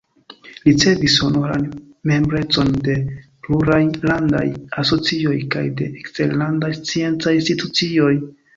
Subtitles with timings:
[0.67, 1.67] Ricevis honoran
[2.11, 2.95] membrecon de
[3.45, 3.79] pluraj
[4.13, 4.43] landaj
[4.85, 8.13] asocioj kaj de eksterlandaj sciencaj institucioj.